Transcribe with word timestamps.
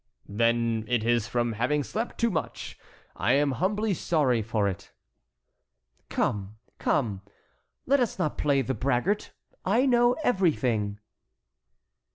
"Then 0.29 0.85
it 0.87 1.03
is 1.03 1.27
from 1.27 1.53
having 1.53 1.83
slept 1.83 2.17
too 2.19 2.31
much. 2.31 2.75
I 3.15 3.33
am 3.33 3.51
humbly 3.51 3.93
sorry 3.93 4.41
for 4.41 4.67
it." 4.67 4.91
"Come, 6.09 6.55
come, 6.79 7.21
let 7.85 7.99
us 7.99 8.17
not 8.17 8.35
play 8.35 8.63
the 8.63 8.73
braggart; 8.73 9.29
I 9.63 9.85
know 9.85 10.13
everything." 10.23 10.97